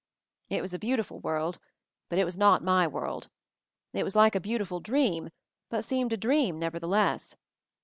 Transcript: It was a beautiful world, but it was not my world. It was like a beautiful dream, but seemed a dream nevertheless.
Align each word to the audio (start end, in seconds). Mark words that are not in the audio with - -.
It 0.49 0.63
was 0.63 0.73
a 0.73 0.79
beautiful 0.79 1.19
world, 1.19 1.59
but 2.09 2.17
it 2.17 2.25
was 2.25 2.35
not 2.35 2.63
my 2.63 2.87
world. 2.87 3.29
It 3.93 4.03
was 4.03 4.15
like 4.15 4.33
a 4.33 4.39
beautiful 4.39 4.79
dream, 4.79 5.29
but 5.69 5.85
seemed 5.85 6.11
a 6.11 6.17
dream 6.17 6.57
nevertheless. 6.57 7.35